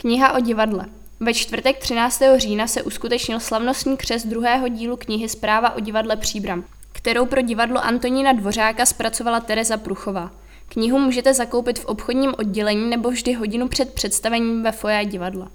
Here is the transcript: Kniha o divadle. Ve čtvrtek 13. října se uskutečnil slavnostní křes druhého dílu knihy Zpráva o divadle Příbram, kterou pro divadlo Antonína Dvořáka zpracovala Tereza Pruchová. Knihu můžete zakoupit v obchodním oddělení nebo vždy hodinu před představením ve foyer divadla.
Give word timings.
Kniha 0.00 0.32
o 0.32 0.40
divadle. 0.40 0.86
Ve 1.20 1.34
čtvrtek 1.34 1.78
13. 1.78 2.22
října 2.36 2.66
se 2.66 2.82
uskutečnil 2.82 3.40
slavnostní 3.40 3.96
křes 3.96 4.26
druhého 4.26 4.68
dílu 4.68 4.96
knihy 4.96 5.28
Zpráva 5.28 5.76
o 5.76 5.80
divadle 5.80 6.16
Příbram, 6.16 6.64
kterou 6.92 7.26
pro 7.26 7.42
divadlo 7.42 7.84
Antonína 7.84 8.32
Dvořáka 8.32 8.86
zpracovala 8.86 9.40
Tereza 9.40 9.76
Pruchová. 9.76 10.30
Knihu 10.68 10.98
můžete 10.98 11.34
zakoupit 11.34 11.78
v 11.78 11.84
obchodním 11.84 12.34
oddělení 12.38 12.90
nebo 12.90 13.10
vždy 13.10 13.32
hodinu 13.32 13.68
před 13.68 13.94
představením 13.94 14.62
ve 14.62 14.72
foyer 14.72 15.04
divadla. 15.04 15.50